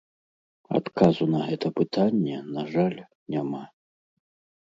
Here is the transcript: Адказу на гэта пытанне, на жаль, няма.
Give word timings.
Адказу 0.77 1.27
на 1.33 1.41
гэта 1.49 1.67
пытанне, 1.79 2.37
на 2.55 2.63
жаль, 2.73 2.97
няма. 3.37 3.61